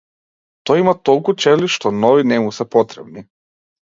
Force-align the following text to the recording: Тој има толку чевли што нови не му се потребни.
Тој 0.69 0.79
има 0.83 0.93
толку 1.09 1.35
чевли 1.45 1.69
што 1.73 1.91
нови 2.05 2.25
не 2.31 2.39
му 2.47 2.55
се 2.61 2.67
потребни. 2.77 3.25